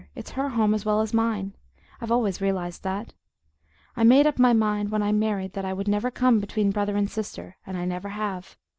It's 0.15 0.31
her 0.31 0.49
home 0.49 0.73
as 0.73 0.83
well 0.83 0.99
as 1.01 1.13
mine; 1.13 1.53
I've 2.01 2.09
always 2.11 2.41
realized 2.41 2.81
that. 2.81 3.13
I 3.95 4.03
made 4.03 4.25
up 4.25 4.39
my 4.39 4.51
mind, 4.51 4.89
when 4.89 5.03
I 5.03 5.11
married, 5.11 5.53
that 5.53 5.63
I 5.63 5.73
never 5.85 6.07
would 6.07 6.15
come 6.15 6.39
between 6.39 6.71
brother 6.71 6.95
and 6.97 7.07
sister, 7.07 7.57
and 7.67 7.77
I 7.77 7.85
never 7.85 8.09
have. 8.09 8.57